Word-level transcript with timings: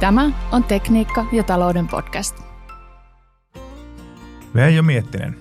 Tämä 0.00 0.30
on 0.52 0.64
Tekniikka 0.64 1.26
ja 1.32 1.42
talouden 1.42 1.88
podcast. 1.88 2.36
Veijo 4.54 4.82
Miettinen. 4.82 5.38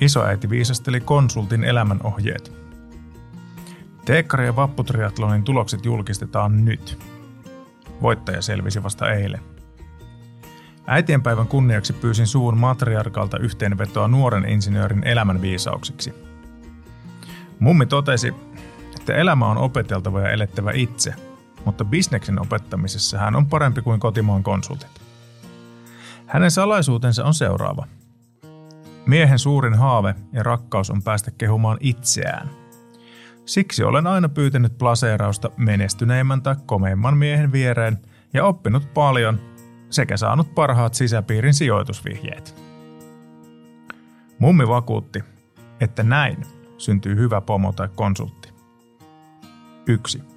Isoäiti 0.00 0.50
viisasteli 0.50 1.00
konsultin 1.00 1.64
elämänohjeet. 1.64 2.52
Teekkari 4.04 4.46
ja 4.46 4.56
vapputriatlonin 4.56 5.44
tulokset 5.44 5.84
julkistetaan 5.84 6.64
nyt. 6.64 6.98
Voittaja 8.02 8.42
selvisi 8.42 8.82
vasta 8.82 9.12
eilen. 9.12 9.40
Äitienpäivän 10.86 11.46
kunniaksi 11.46 11.92
pyysin 11.92 12.26
suun 12.26 12.58
matriarkalta 12.58 13.38
yhteenvetoa 13.38 14.08
nuoren 14.08 14.48
insinöörin 14.48 15.04
elämän 15.04 15.42
viisauksiksi. 15.42 16.14
Mummi 17.58 17.86
totesi, 17.86 18.34
että 19.00 19.14
elämä 19.14 19.46
on 19.46 19.58
opeteltava 19.58 20.20
ja 20.20 20.30
elettävä 20.30 20.70
itse, 20.74 21.14
mutta 21.64 21.84
bisneksen 21.84 22.40
opettamisessa 22.40 23.18
hän 23.18 23.36
on 23.36 23.46
parempi 23.46 23.82
kuin 23.82 24.00
kotimaan 24.00 24.42
konsultit. 24.42 25.02
Hänen 26.26 26.50
salaisuutensa 26.50 27.24
on 27.24 27.34
seuraava. 27.34 27.86
Miehen 29.06 29.38
suurin 29.38 29.74
haave 29.74 30.14
ja 30.32 30.42
rakkaus 30.42 30.90
on 30.90 31.02
päästä 31.02 31.30
kehumaan 31.30 31.76
itseään. 31.80 32.50
Siksi 33.44 33.84
olen 33.84 34.06
aina 34.06 34.28
pyytänyt 34.28 34.78
plaseerausta 34.78 35.50
menestyneimmän 35.56 36.42
tai 36.42 36.56
komeimman 36.66 37.16
miehen 37.16 37.52
viereen 37.52 37.98
ja 38.34 38.44
oppinut 38.44 38.94
paljon 38.94 39.40
sekä 39.90 40.16
saanut 40.16 40.54
parhaat 40.54 40.94
sisäpiirin 40.94 41.54
sijoitusvihjeet. 41.54 42.62
Mummi 44.38 44.68
vakuutti, 44.68 45.24
että 45.80 46.02
näin 46.02 46.36
syntyy 46.78 47.16
hyvä 47.16 47.40
pomo 47.40 47.72
tai 47.72 47.88
konsultti. 47.94 48.52
1. 49.86 50.31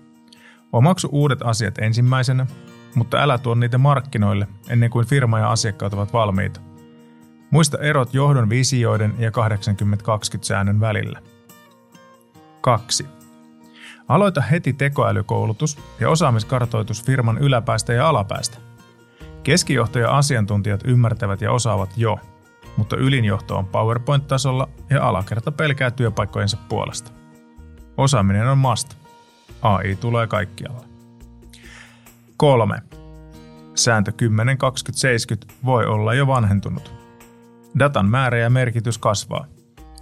Omaksu 0.76 1.10
uudet 1.12 1.40
asiat 1.44 1.78
ensimmäisenä, 1.78 2.48
mutta 2.96 3.18
älä 3.18 3.38
tuo 3.38 3.56
niitä 3.56 3.78
markkinoille 3.78 4.48
ennen 4.70 4.90
kuin 4.90 5.08
firma 5.08 5.40
ja 5.40 5.52
asiakkaat 5.52 5.94
ovat 5.94 6.14
valmiita. 6.14 6.60
Muista 7.52 7.78
erot 7.78 8.14
johdon 8.14 8.50
visioiden 8.50 9.14
ja 9.20 9.30
80-20 9.30 9.34
säännön 10.42 10.80
välillä. 10.80 11.20
2. 12.62 13.06
Aloita 14.08 14.42
heti 14.42 14.74
tekoälykoulutus 14.74 15.78
ja 16.00 16.10
osaamiskartoitus 16.10 17.04
firman 17.04 17.38
yläpäästä 17.38 17.94
ja 17.94 18.10
alapäästä. 18.10 18.58
Keskijohto 19.44 20.00
ja 20.00 20.18
asiantuntijat 20.18 20.82
ymmärtävät 20.84 21.42
ja 21.42 21.52
osaavat 21.52 21.90
jo, 21.98 22.20
mutta 22.78 22.98
ylinjohto 22.98 23.58
on 23.58 23.68
PowerPoint-tasolla 23.68 24.70
ja 24.90 25.08
alakerta 25.08 25.52
pelkää 25.52 25.92
työpaikkojensa 25.92 26.58
puolesta. 26.70 27.12
Osaaminen 27.98 28.48
on 28.48 28.58
must. 28.58 29.05
AI 29.66 29.96
tulee 29.96 30.28
kaikkialle. 30.28 30.86
3. 32.38 32.82
Sääntö 33.76 34.12
10.2070 34.12 35.54
voi 35.66 35.86
olla 35.86 36.14
jo 36.14 36.28
vanhentunut. 36.28 36.94
Datan 37.80 38.10
määrä 38.10 38.38
ja 38.38 38.50
merkitys 38.50 38.98
kasvaa. 38.98 39.46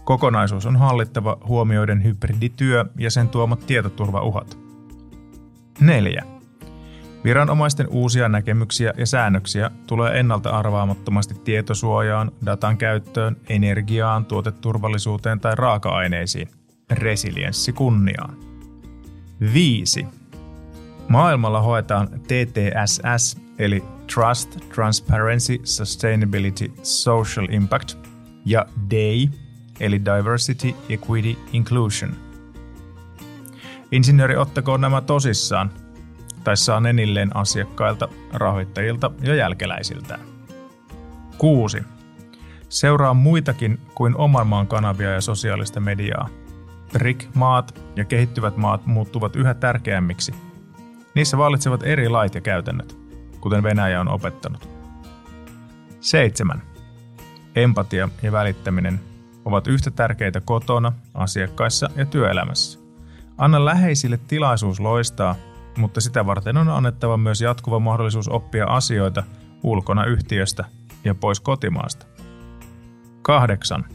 Kokonaisuus 0.03 0.66
on 0.66 0.75
hallittava 0.75 1.38
huomioiden 1.47 2.03
hybridityö 2.03 2.86
ja 2.97 3.11
sen 3.11 3.30
tuomat 3.30 3.66
tietoturvauhat. 3.66 4.58
4. 5.80 6.23
Viranomaisten 7.23 7.88
uusia 7.89 8.30
näkemyksiä 8.30 8.94
ja 8.98 9.05
säännöksiä 9.05 9.72
tulee 9.88 10.20
ennalta 10.20 10.50
arvaamattomasti 10.50 11.36
tietosuojaan, 11.44 12.31
datan 12.45 12.77
käyttöön, 12.77 13.38
energiaan, 13.50 14.25
tuoteturvallisuuteen 14.25 15.39
tai 15.39 15.55
raaka-aineisiin. 15.55 16.48
Resilienssi 16.92 17.73
kunniaan. 17.73 18.53
5. 19.53 20.08
Maailmalla 21.08 21.61
hoetaan 21.61 22.08
TTSS 22.08 23.38
eli 23.59 23.83
Trust, 24.13 24.58
Transparency, 24.75 25.59
Sustainability, 25.63 26.72
Social 26.83 27.47
Impact 27.52 27.97
ja 28.45 28.66
DEI 28.89 29.30
eli 29.80 30.02
Diversity, 30.05 30.76
Equity, 30.89 31.36
Inclusion. 31.53 32.15
Insinööri 33.92 34.37
ottakoon 34.37 34.82
nämä 34.82 35.02
tosissaan 35.02 35.71
tai 36.43 36.58
saa 36.58 36.80
nenilleen 36.80 37.36
asiakkailta, 37.36 38.08
rahoittajilta 38.33 39.11
ja 39.21 39.36
jälkeläisiltään. 39.36 40.20
6. 41.37 41.82
Seuraa 42.70 43.14
muitakin 43.14 43.80
kuin 43.95 44.17
oman 44.17 44.48
maan 44.48 44.67
kanavia 44.67 45.11
ja 45.11 45.21
sosiaalista 45.21 45.80
mediaa– 45.80 46.30
BRIC-maat 46.93 47.81
ja 47.95 48.05
kehittyvät 48.05 48.58
maat 48.58 48.86
muuttuvat 48.86 49.36
yhä 49.36 49.54
tärkeämmiksi. 49.54 50.36
Niissä 51.15 51.37
vallitsevat 51.37 51.83
eri 51.83 52.09
lait 52.09 52.36
ja 52.36 52.42
käytännöt, 52.42 52.98
kuten 53.42 53.64
Venäjä 53.64 54.02
on 54.02 54.08
opettanut. 54.08 54.70
7. 55.99 56.61
Empatia 57.55 58.09
ja 58.21 58.32
välittäminen 58.32 58.99
ovat 59.45 59.67
yhtä 59.67 59.92
tärkeitä 59.92 60.42
kotona, 60.42 60.93
asiakkaissa 61.14 61.89
ja 61.95 62.05
työelämässä. 62.05 62.80
Anna 63.37 63.65
läheisille 63.65 64.20
tilaisuus 64.27 64.80
loistaa, 64.80 65.36
mutta 65.77 66.02
sitä 66.02 66.26
varten 66.26 66.58
on 66.58 66.70
annettava 66.70 67.17
myös 67.17 67.42
jatkuva 67.42 67.80
mahdollisuus 67.80 68.30
oppia 68.30 68.65
asioita 68.65 69.23
ulkona 69.64 70.05
yhtiöstä 70.05 70.65
ja 71.03 71.15
pois 71.15 71.39
kotimaasta. 71.39 72.05
8. 73.21 73.86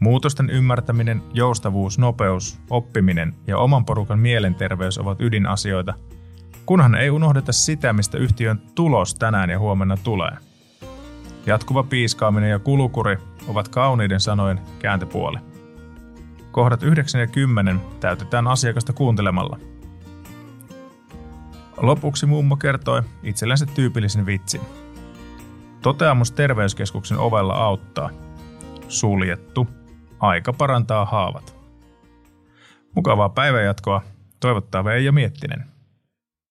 Muutosten 0.00 0.50
ymmärtäminen, 0.50 1.22
joustavuus, 1.32 1.98
nopeus, 1.98 2.58
oppiminen 2.70 3.34
ja 3.46 3.58
oman 3.58 3.84
porukan 3.84 4.18
mielenterveys 4.18 4.98
ovat 4.98 5.20
ydinasioita, 5.20 5.94
kunhan 6.66 6.94
ei 6.94 7.10
unohdeta 7.10 7.52
sitä, 7.52 7.92
mistä 7.92 8.18
yhtiön 8.18 8.60
tulos 8.74 9.14
tänään 9.14 9.50
ja 9.50 9.58
huomenna 9.58 9.96
tulee. 9.96 10.36
Jatkuva 11.46 11.82
piiskaaminen 11.82 12.50
ja 12.50 12.58
kulukuri 12.58 13.16
ovat 13.48 13.68
kauniiden 13.68 14.20
sanojen 14.20 14.60
kääntöpuoli. 14.78 15.38
Kohdat 16.50 16.82
9 16.82 17.20
ja 17.20 17.26
10 17.26 17.80
täytetään 18.00 18.46
asiakasta 18.46 18.92
kuuntelemalla. 18.92 19.58
Lopuksi 21.76 22.26
mummo 22.26 22.56
kertoi 22.56 23.02
itsellensä 23.22 23.66
tyypillisen 23.66 24.26
vitsin. 24.26 24.60
Toteamus 25.82 26.32
terveyskeskuksen 26.32 27.18
ovella 27.18 27.54
auttaa. 27.54 28.10
Suljettu. 28.88 29.77
Aika 30.20 30.52
parantaa 30.52 31.04
haavat. 31.04 31.56
Mukavaa 32.94 33.28
päivänjatkoa. 33.28 34.02
Toivottaa 34.40 34.84
Veijo 34.84 35.12
Miettinen. 35.12 35.77